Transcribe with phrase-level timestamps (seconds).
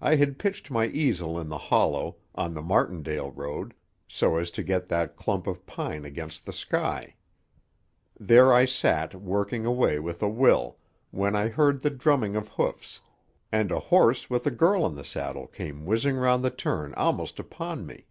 [0.00, 3.74] I had pitched my easel in the hollow, on the Martindale Road,
[4.08, 7.16] so as to get that clump of pine against the sky.
[8.18, 10.78] There I sat working away with a will,
[11.10, 13.02] when I heard the drumming of hoofs,
[13.52, 17.38] and a horse with a girl in the saddle came whizzing round the turn almost
[17.38, 18.06] upon me.